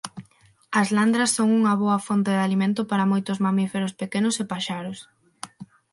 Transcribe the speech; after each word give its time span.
As 0.81 0.87
landras 0.97 1.31
son 1.37 1.49
unha 1.59 1.73
boa 1.83 2.03
fonte 2.07 2.31
de 2.35 2.43
alimento 2.47 2.81
para 2.89 3.09
moitos 3.11 3.37
mamíferos 3.45 3.93
pequenos 4.01 4.35
e 4.43 4.43
paxaros. 4.51 4.99